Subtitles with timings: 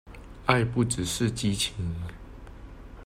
[0.47, 1.75] 愛不只是激情